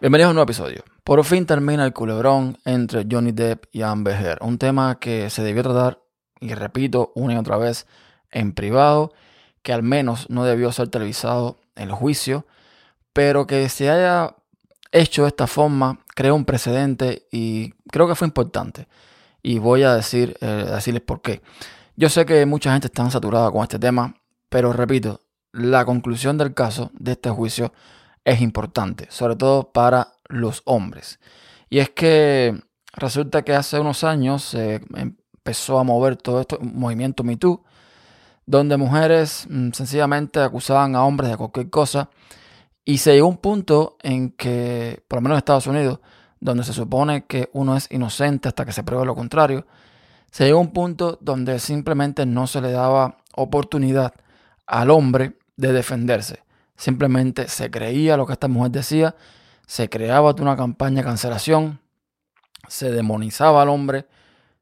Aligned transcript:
Bienvenidos 0.00 0.28
a 0.28 0.30
un 0.30 0.36
nuevo 0.36 0.44
episodio. 0.44 0.82
Por 1.04 1.22
fin 1.24 1.44
termina 1.44 1.84
el 1.84 1.92
culebrón 1.92 2.56
entre 2.64 3.06
Johnny 3.10 3.32
Depp 3.32 3.66
y 3.70 3.82
Amber 3.82 4.14
Heard. 4.14 4.42
Un 4.42 4.56
tema 4.56 4.98
que 4.98 5.28
se 5.28 5.42
debió 5.42 5.62
tratar, 5.62 6.00
y 6.40 6.54
repito 6.54 7.12
una 7.14 7.34
y 7.34 7.36
otra 7.36 7.58
vez, 7.58 7.86
en 8.30 8.54
privado, 8.54 9.12
que 9.62 9.74
al 9.74 9.82
menos 9.82 10.30
no 10.30 10.46
debió 10.46 10.72
ser 10.72 10.88
televisado 10.88 11.58
en 11.76 11.90
el 11.90 11.94
juicio, 11.94 12.46
pero 13.12 13.46
que 13.46 13.68
se 13.68 13.90
haya 13.90 14.36
hecho 14.90 15.24
de 15.24 15.28
esta 15.28 15.46
forma 15.46 16.00
creó 16.14 16.34
un 16.34 16.46
precedente 16.46 17.26
y 17.30 17.74
creo 17.92 18.08
que 18.08 18.14
fue 18.14 18.26
importante. 18.26 18.88
Y 19.42 19.58
voy 19.58 19.82
a 19.82 19.92
decir, 19.92 20.34
eh, 20.40 20.64
decirles 20.70 21.02
por 21.02 21.20
qué. 21.20 21.42
Yo 21.96 22.08
sé 22.08 22.24
que 22.24 22.46
mucha 22.46 22.72
gente 22.72 22.86
está 22.86 23.10
saturada 23.10 23.50
con 23.50 23.64
este 23.64 23.78
tema, 23.78 24.14
pero 24.48 24.72
repito, 24.72 25.20
la 25.52 25.84
conclusión 25.84 26.38
del 26.38 26.54
caso 26.54 26.90
de 26.94 27.12
este 27.12 27.28
juicio 27.28 27.74
es 28.24 28.40
importante, 28.40 29.06
sobre 29.10 29.36
todo 29.36 29.72
para 29.72 30.14
los 30.28 30.62
hombres. 30.64 31.20
Y 31.68 31.78
es 31.78 31.90
que 31.90 32.60
resulta 32.92 33.42
que 33.42 33.54
hace 33.54 33.78
unos 33.78 34.04
años 34.04 34.42
se 34.42 34.82
empezó 34.94 35.78
a 35.78 35.84
mover 35.84 36.16
todo 36.16 36.40
esto, 36.40 36.58
un 36.60 36.78
movimiento 36.78 37.24
Me 37.24 37.38
donde 38.46 38.76
mujeres 38.76 39.46
mm, 39.48 39.70
sencillamente 39.72 40.40
acusaban 40.40 40.96
a 40.96 41.04
hombres 41.04 41.30
de 41.30 41.36
cualquier 41.36 41.70
cosa. 41.70 42.10
Y 42.84 42.98
se 42.98 43.12
llegó 43.12 43.26
a 43.26 43.30
un 43.30 43.36
punto 43.36 43.96
en 44.02 44.30
que, 44.30 45.04
por 45.06 45.18
lo 45.18 45.22
menos 45.22 45.36
en 45.36 45.38
Estados 45.38 45.66
Unidos, 45.68 46.00
donde 46.40 46.64
se 46.64 46.72
supone 46.72 47.26
que 47.26 47.50
uno 47.52 47.76
es 47.76 47.86
inocente 47.92 48.48
hasta 48.48 48.64
que 48.64 48.72
se 48.72 48.82
pruebe 48.82 49.06
lo 49.06 49.14
contrario, 49.14 49.66
se 50.30 50.46
llegó 50.46 50.58
a 50.58 50.62
un 50.62 50.72
punto 50.72 51.18
donde 51.20 51.58
simplemente 51.60 52.26
no 52.26 52.46
se 52.46 52.60
le 52.60 52.72
daba 52.72 53.18
oportunidad 53.36 54.14
al 54.66 54.90
hombre 54.90 55.38
de 55.56 55.72
defenderse. 55.72 56.42
Simplemente 56.80 57.46
se 57.48 57.70
creía 57.70 58.16
lo 58.16 58.24
que 58.24 58.32
esta 58.32 58.48
mujer 58.48 58.70
decía, 58.70 59.14
se 59.66 59.90
creaba 59.90 60.34
una 60.40 60.56
campaña 60.56 61.02
de 61.02 61.04
cancelación, 61.04 61.78
se 62.68 62.90
demonizaba 62.90 63.60
al 63.60 63.68
hombre 63.68 64.06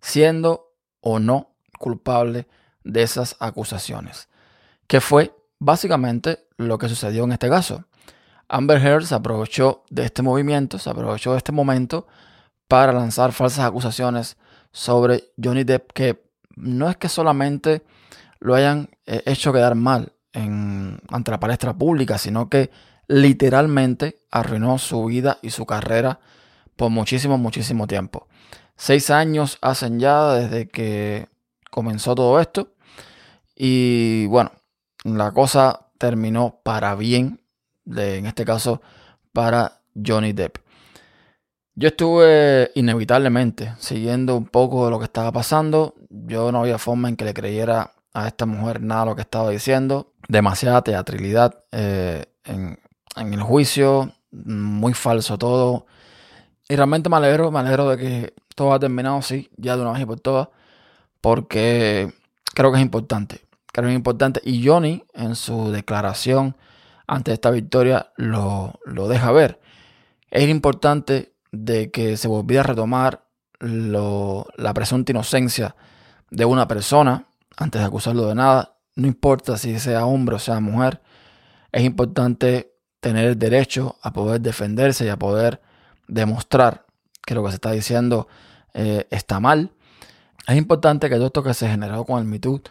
siendo 0.00 0.76
o 1.00 1.18
no 1.18 1.56
culpable 1.76 2.46
de 2.84 3.02
esas 3.02 3.34
acusaciones. 3.40 4.28
Que 4.86 5.00
fue 5.00 5.34
básicamente 5.58 6.46
lo 6.56 6.78
que 6.78 6.88
sucedió 6.88 7.24
en 7.24 7.32
este 7.32 7.48
caso. 7.48 7.84
Amber 8.46 8.80
Heard 8.80 9.06
se 9.06 9.16
aprovechó 9.16 9.82
de 9.90 10.04
este 10.04 10.22
movimiento, 10.22 10.78
se 10.78 10.90
aprovechó 10.90 11.32
de 11.32 11.38
este 11.38 11.50
momento 11.50 12.06
para 12.68 12.92
lanzar 12.92 13.32
falsas 13.32 13.66
acusaciones 13.66 14.36
sobre 14.70 15.32
Johnny 15.42 15.64
Depp 15.64 15.90
que 15.90 16.24
no 16.54 16.88
es 16.88 16.96
que 16.96 17.08
solamente 17.08 17.82
lo 18.38 18.54
hayan 18.54 18.88
eh, 19.04 19.20
hecho 19.26 19.52
quedar 19.52 19.74
mal, 19.74 20.12
ante 20.34 21.30
la 21.30 21.40
palestra 21.40 21.74
pública, 21.74 22.18
sino 22.18 22.48
que 22.48 22.70
literalmente 23.06 24.20
arruinó 24.30 24.78
su 24.78 25.04
vida 25.04 25.38
y 25.42 25.50
su 25.50 25.64
carrera 25.66 26.20
por 26.76 26.90
muchísimo, 26.90 27.38
muchísimo 27.38 27.86
tiempo. 27.86 28.26
Seis 28.76 29.10
años 29.10 29.58
hacen 29.60 30.00
ya 30.00 30.34
desde 30.34 30.68
que 30.68 31.28
comenzó 31.70 32.14
todo 32.14 32.40
esto. 32.40 32.68
Y 33.54 34.26
bueno, 34.26 34.50
la 35.04 35.30
cosa 35.32 35.88
terminó 35.98 36.60
para 36.64 36.94
bien, 36.96 37.40
en 37.86 38.26
este 38.26 38.44
caso 38.44 38.82
para 39.32 39.80
Johnny 39.94 40.32
Depp. 40.32 40.58
Yo 41.76 41.88
estuve 41.88 42.70
inevitablemente 42.74 43.74
siguiendo 43.78 44.36
un 44.36 44.46
poco 44.46 44.84
de 44.84 44.90
lo 44.92 44.98
que 44.98 45.06
estaba 45.06 45.32
pasando. 45.32 45.94
Yo 46.08 46.52
no 46.52 46.60
había 46.60 46.78
forma 46.78 47.08
en 47.08 47.16
que 47.16 47.24
le 47.24 47.34
creyera 47.34 47.93
a 48.14 48.28
esta 48.28 48.46
mujer 48.46 48.80
nada 48.80 49.06
lo 49.06 49.16
que 49.16 49.22
estaba 49.22 49.50
diciendo. 49.50 50.12
Demasiada 50.28 50.82
teatralidad 50.82 51.64
eh, 51.72 52.24
en, 52.44 52.78
el 53.16 53.42
juicio, 53.42 54.12
muy 54.30 54.94
falso 54.94 55.36
todo. 55.36 55.86
Y 56.68 56.76
realmente 56.76 57.10
me 57.10 57.16
alegro, 57.16 57.50
me 57.50 57.58
alegro 57.58 57.90
de 57.90 57.96
que 57.98 58.34
todo 58.54 58.72
ha 58.72 58.78
terminado, 58.78 59.20
sí, 59.20 59.50
ya 59.56 59.76
de 59.76 59.82
una 59.82 59.92
vez 59.92 60.02
y 60.02 60.06
por 60.06 60.20
todas, 60.20 60.48
porque 61.20 62.12
creo 62.54 62.70
que 62.70 62.78
es 62.78 62.82
importante. 62.82 63.44
Creo 63.72 63.86
que 63.86 63.92
es 63.92 63.96
importante. 63.96 64.40
Y 64.44 64.66
Johnny, 64.66 65.04
en 65.12 65.34
su 65.34 65.72
declaración 65.72 66.56
ante 67.06 67.32
esta 67.32 67.50
victoria, 67.50 68.12
lo, 68.16 68.80
lo 68.84 69.08
deja 69.08 69.32
ver. 69.32 69.60
Es 70.30 70.48
importante 70.48 71.34
de 71.50 71.90
que 71.90 72.16
se 72.16 72.28
volviera 72.28 72.62
a 72.62 72.66
retomar 72.68 73.24
la 73.60 74.74
presunta 74.74 75.12
inocencia 75.12 75.74
de 76.30 76.44
una 76.44 76.66
persona 76.68 77.26
antes 77.56 77.80
de 77.80 77.86
acusarlo 77.86 78.26
de 78.26 78.34
nada, 78.34 78.76
no 78.96 79.06
importa 79.06 79.56
si 79.56 79.78
sea 79.78 80.06
hombre 80.06 80.36
o 80.36 80.38
sea 80.38 80.60
mujer, 80.60 81.00
es 81.72 81.82
importante 81.82 82.74
tener 83.00 83.26
el 83.26 83.38
derecho 83.38 83.96
a 84.02 84.12
poder 84.12 84.40
defenderse 84.40 85.04
y 85.04 85.08
a 85.08 85.18
poder 85.18 85.60
demostrar 86.08 86.86
que 87.26 87.34
lo 87.34 87.42
que 87.42 87.50
se 87.50 87.56
está 87.56 87.72
diciendo 87.72 88.28
eh, 88.72 89.06
está 89.10 89.40
mal. 89.40 89.72
Es 90.46 90.56
importante 90.56 91.08
que 91.08 91.16
todo 91.16 91.26
esto 91.26 91.42
que 91.42 91.54
se 91.54 91.68
generó 91.68 92.04
con 92.04 92.32
el 92.32 92.62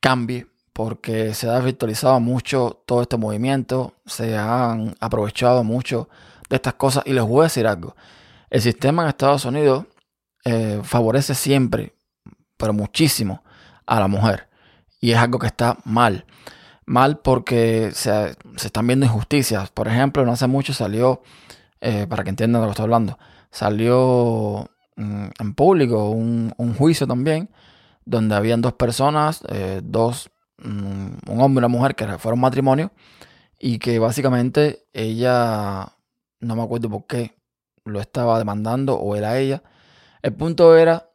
cambie 0.00 0.46
porque 0.72 1.34
se 1.34 1.50
ha 1.50 1.58
virtualizado 1.58 2.20
mucho 2.20 2.82
todo 2.86 3.02
este 3.02 3.16
movimiento, 3.16 3.94
se 4.06 4.36
han 4.36 4.94
aprovechado 5.00 5.64
mucho 5.64 6.08
de 6.48 6.56
estas 6.56 6.74
cosas 6.74 7.02
y 7.04 7.12
les 7.12 7.24
voy 7.24 7.40
a 7.40 7.44
decir 7.44 7.66
algo. 7.66 7.96
El 8.48 8.62
sistema 8.62 9.02
en 9.02 9.08
Estados 9.08 9.44
Unidos 9.44 9.86
eh, 10.44 10.80
favorece 10.84 11.34
siempre, 11.34 11.94
pero 12.56 12.72
muchísimo, 12.72 13.42
a 13.88 13.98
la 13.98 14.06
mujer. 14.06 14.48
Y 15.00 15.12
es 15.12 15.18
algo 15.18 15.38
que 15.38 15.46
está 15.46 15.78
mal. 15.84 16.24
Mal 16.86 17.18
porque 17.18 17.90
se, 17.92 18.36
están 18.56 18.86
viendo 18.86 19.06
injusticias. 19.06 19.70
Por 19.70 19.88
ejemplo, 19.88 20.24
no 20.24 20.32
hace 20.32 20.46
mucho 20.46 20.72
salió, 20.72 21.22
eh, 21.80 22.06
para 22.08 22.22
que 22.22 22.30
entiendan 22.30 22.60
de 22.60 22.66
lo 22.66 22.70
que 22.70 22.72
estoy 22.72 22.84
hablando, 22.84 23.18
salió 23.50 24.70
mm, 24.96 25.26
en 25.38 25.54
público 25.54 26.10
un, 26.10 26.52
juicio 26.76 27.06
también, 27.06 27.50
donde 28.04 28.34
habían 28.34 28.60
dos 28.62 28.74
personas, 28.74 29.42
eh, 29.48 29.80
dos, 29.82 30.30
mm, 30.58 31.30
un 31.30 31.40
hombre 31.40 31.60
y 31.62 31.64
una 31.64 31.68
mujer 31.68 31.94
que 31.94 32.06
fueron 32.18 32.40
matrimonio, 32.40 32.92
y 33.58 33.78
que 33.78 33.98
básicamente 33.98 34.86
ella, 34.92 35.92
no 36.40 36.56
me 36.56 36.62
acuerdo 36.62 36.88
por 36.88 37.06
qué, 37.06 37.34
lo 37.84 38.00
estaba 38.00 38.38
demandando 38.38 38.96
o 38.96 39.16
era 39.16 39.38
ella. 39.38 39.62
El 40.22 40.34
punto 40.34 40.76
era 40.76 41.07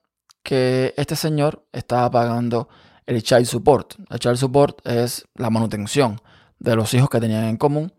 que 0.44 0.94
este 0.98 1.16
señor 1.16 1.64
estaba 1.72 2.12
pagando 2.12 2.70
el 3.06 3.24
child 3.24 3.46
support. 3.46 3.96
El 4.10 4.20
child 4.20 4.38
support 4.38 4.86
es 4.86 5.26
la 5.36 5.50
manutención 5.50 6.22
de 6.60 6.76
los 6.76 6.94
hijos 6.94 7.10
que 7.10 7.20
tenían 7.20 7.46
en 7.46 7.58
común. 7.58 7.94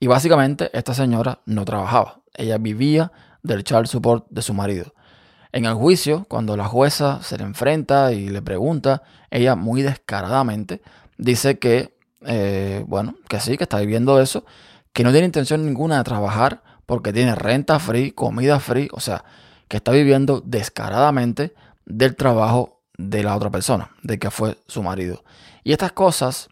Y 0.00 0.06
básicamente 0.06 0.70
esta 0.76 0.94
señora 0.94 1.40
no 1.46 1.64
trabajaba. 1.64 2.20
Ella 2.34 2.58
vivía 2.58 3.12
del 3.42 3.64
child 3.64 3.86
support 3.86 4.26
de 4.30 4.42
su 4.42 4.54
marido. 4.54 4.94
En 5.52 5.66
el 5.66 5.74
juicio, 5.74 6.26
cuando 6.28 6.56
la 6.56 6.64
jueza 6.64 7.22
se 7.22 7.38
le 7.38 7.44
enfrenta 7.44 8.12
y 8.12 8.28
le 8.28 8.42
pregunta, 8.42 9.02
ella 9.30 9.54
muy 9.54 9.82
descaradamente 9.82 10.82
dice 11.16 11.58
que, 11.58 11.96
eh, 12.22 12.84
bueno, 12.88 13.14
que 13.28 13.38
sí, 13.38 13.56
que 13.56 13.64
está 13.64 13.78
viviendo 13.78 14.20
eso, 14.20 14.44
que 14.92 15.04
no 15.04 15.12
tiene 15.12 15.26
intención 15.26 15.64
ninguna 15.64 15.98
de 15.98 16.04
trabajar 16.04 16.62
porque 16.86 17.12
tiene 17.12 17.34
renta 17.34 17.78
free, 17.78 18.10
comida 18.10 18.58
free, 18.58 18.88
o 18.92 19.00
sea, 19.00 19.24
que 19.68 19.76
está 19.76 19.92
viviendo 19.92 20.42
descaradamente 20.44 21.54
del 21.86 22.16
trabajo 22.16 22.82
de 22.96 23.22
la 23.22 23.36
otra 23.36 23.50
persona, 23.50 23.90
de 24.02 24.18
que 24.18 24.30
fue 24.30 24.58
su 24.66 24.82
marido. 24.82 25.24
Y 25.62 25.72
estas 25.72 25.92
cosas 25.92 26.48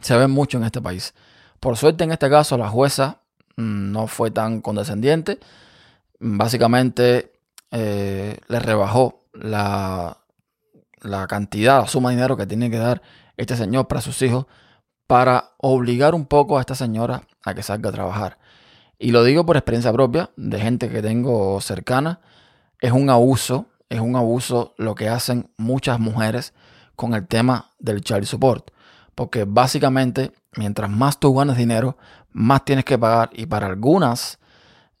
se 0.00 0.16
ven 0.16 0.30
mucho 0.30 0.58
en 0.58 0.64
este 0.64 0.80
país. 0.80 1.14
Por 1.60 1.76
suerte 1.76 2.04
en 2.04 2.12
este 2.12 2.28
caso 2.28 2.56
la 2.58 2.68
jueza 2.68 3.20
mm, 3.56 3.92
no 3.92 4.06
fue 4.06 4.30
tan 4.30 4.60
condescendiente. 4.60 5.38
Básicamente 6.20 7.32
eh, 7.70 8.38
le 8.46 8.60
rebajó 8.60 9.24
la, 9.32 10.18
la 11.00 11.26
cantidad, 11.26 11.80
la 11.80 11.88
suma 11.88 12.10
de 12.10 12.16
dinero 12.16 12.36
que 12.36 12.46
tiene 12.46 12.70
que 12.70 12.78
dar 12.78 13.02
este 13.36 13.56
señor 13.56 13.88
para 13.88 14.00
sus 14.00 14.20
hijos 14.22 14.46
para 15.06 15.52
obligar 15.58 16.14
un 16.14 16.26
poco 16.26 16.56
a 16.56 16.60
esta 16.60 16.74
señora 16.74 17.22
a 17.42 17.54
que 17.54 17.62
salga 17.62 17.90
a 17.90 17.92
trabajar. 17.92 18.38
Y 18.98 19.10
lo 19.10 19.24
digo 19.24 19.44
por 19.44 19.56
experiencia 19.56 19.92
propia, 19.92 20.30
de 20.36 20.60
gente 20.60 20.88
que 20.88 21.02
tengo 21.02 21.60
cercana. 21.60 22.20
Es 22.80 22.92
un 22.92 23.10
abuso 23.10 23.66
es 23.94 24.00
un 24.00 24.16
abuso 24.16 24.74
lo 24.76 24.94
que 24.94 25.08
hacen 25.08 25.50
muchas 25.56 26.00
mujeres 26.00 26.52
con 26.96 27.14
el 27.14 27.26
tema 27.26 27.70
del 27.78 28.02
child 28.02 28.24
support. 28.24 28.70
Porque 29.14 29.44
básicamente, 29.44 30.32
mientras 30.56 30.90
más 30.90 31.20
tú 31.20 31.34
ganas 31.34 31.56
dinero, 31.56 31.96
más 32.32 32.64
tienes 32.64 32.84
que 32.84 32.98
pagar. 32.98 33.30
Y 33.32 33.46
para 33.46 33.66
algunas 33.66 34.38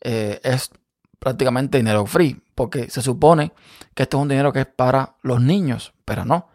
eh, 0.00 0.40
es 0.44 0.70
prácticamente 1.18 1.78
dinero 1.78 2.06
free. 2.06 2.40
Porque 2.54 2.88
se 2.88 3.02
supone 3.02 3.52
que 3.94 4.04
esto 4.04 4.18
es 4.18 4.22
un 4.22 4.28
dinero 4.28 4.52
que 4.52 4.60
es 4.60 4.66
para 4.66 5.16
los 5.22 5.40
niños. 5.40 5.92
Pero 6.04 6.24
no. 6.24 6.48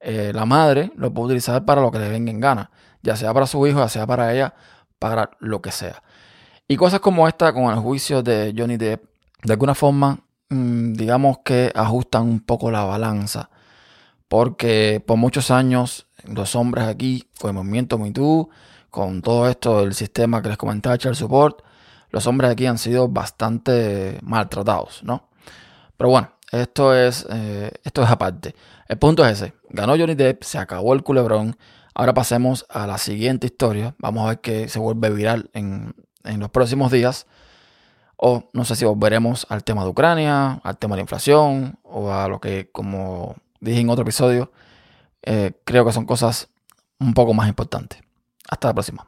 Eh, 0.00 0.32
la 0.34 0.44
madre 0.44 0.90
lo 0.96 1.14
puede 1.14 1.26
utilizar 1.26 1.64
para 1.64 1.80
lo 1.80 1.92
que 1.92 2.00
le 2.00 2.08
venga 2.08 2.32
en 2.32 2.40
gana. 2.40 2.70
Ya 3.02 3.14
sea 3.16 3.32
para 3.32 3.46
su 3.46 3.64
hijo, 3.66 3.78
ya 3.78 3.88
sea 3.88 4.06
para 4.06 4.32
ella, 4.34 4.54
para 4.98 5.30
lo 5.38 5.62
que 5.62 5.70
sea. 5.70 6.02
Y 6.66 6.76
cosas 6.76 6.98
como 6.98 7.28
esta 7.28 7.52
con 7.52 7.72
el 7.72 7.78
juicio 7.78 8.22
de 8.22 8.52
Johnny 8.56 8.78
Depp, 8.78 9.04
de 9.44 9.52
alguna 9.52 9.74
forma 9.74 10.23
digamos 10.94 11.38
que 11.44 11.72
ajustan 11.74 12.22
un 12.22 12.40
poco 12.40 12.70
la 12.70 12.84
balanza. 12.84 13.50
Porque 14.28 15.02
por 15.04 15.16
muchos 15.16 15.50
años 15.50 16.06
los 16.24 16.56
hombres 16.56 16.86
aquí, 16.86 17.28
con 17.38 17.50
el 17.50 17.54
movimiento 17.54 17.98
MeToo, 17.98 18.48
con 18.90 19.22
todo 19.22 19.48
esto 19.48 19.80
del 19.80 19.94
sistema 19.94 20.42
que 20.42 20.48
les 20.48 20.58
comentaba, 20.58 20.96
el 20.96 21.16
support, 21.16 21.62
los 22.10 22.26
hombres 22.26 22.50
aquí 22.50 22.66
han 22.66 22.78
sido 22.78 23.08
bastante 23.08 24.18
maltratados, 24.22 25.02
¿no? 25.02 25.28
Pero 25.96 26.10
bueno, 26.10 26.30
esto 26.52 26.94
es, 26.94 27.26
eh, 27.30 27.72
esto 27.82 28.02
es 28.02 28.10
aparte. 28.10 28.54
El 28.88 28.98
punto 28.98 29.26
es 29.26 29.42
ese. 29.42 29.54
Ganó 29.70 29.96
Johnny 29.96 30.14
Depp, 30.14 30.44
se 30.44 30.58
acabó 30.58 30.94
el 30.94 31.02
culebrón. 31.02 31.56
Ahora 31.94 32.14
pasemos 32.14 32.66
a 32.68 32.86
la 32.86 32.98
siguiente 32.98 33.46
historia. 33.46 33.94
Vamos 33.98 34.24
a 34.24 34.28
ver 34.28 34.40
qué 34.40 34.68
se 34.68 34.78
vuelve 34.78 35.10
viral 35.10 35.50
en, 35.54 35.94
en 36.22 36.40
los 36.40 36.50
próximos 36.50 36.92
días. 36.92 37.26
O 38.16 38.48
no 38.52 38.64
sé 38.64 38.76
si 38.76 38.84
volveremos 38.84 39.46
al 39.48 39.64
tema 39.64 39.82
de 39.82 39.90
Ucrania, 39.90 40.60
al 40.62 40.78
tema 40.78 40.94
de 40.94 40.98
la 40.98 41.02
inflación, 41.02 41.78
o 41.82 42.12
a 42.12 42.28
lo 42.28 42.40
que, 42.40 42.70
como 42.70 43.36
dije 43.60 43.80
en 43.80 43.90
otro 43.90 44.02
episodio, 44.02 44.52
eh, 45.22 45.52
creo 45.64 45.84
que 45.84 45.92
son 45.92 46.06
cosas 46.06 46.48
un 46.98 47.14
poco 47.14 47.34
más 47.34 47.48
importantes. 47.48 48.00
Hasta 48.48 48.68
la 48.68 48.74
próxima. 48.74 49.06